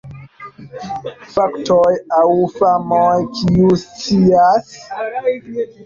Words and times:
Faktoj 1.33 1.91
aŭ 2.21 2.23
famoj: 2.57 3.05
kiu 3.45 3.71
scias? 3.87 4.77